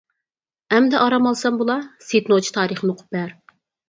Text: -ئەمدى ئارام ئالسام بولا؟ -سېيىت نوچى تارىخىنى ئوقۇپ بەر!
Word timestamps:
-ئەمدى 0.35 0.95
ئارام 1.01 1.27
ئالسام 1.31 1.59
بولا؟ 1.59 1.75
-سېيىت 2.05 2.31
نوچى 2.33 2.55
تارىخىنى 2.57 2.95
ئوقۇپ 2.95 3.13
بەر! 3.17 3.37